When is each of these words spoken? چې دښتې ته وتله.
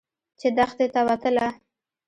چې 0.39 0.47
دښتې 0.57 0.87
ته 0.93 1.01
وتله. 1.07 1.47